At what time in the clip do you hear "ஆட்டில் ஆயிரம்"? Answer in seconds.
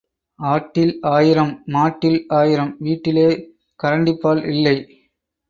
0.39-1.51